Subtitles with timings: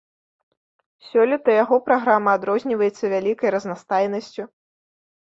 [1.09, 4.43] Сёлета яго праграма адрозніваецца вялікай разнастайнасцю.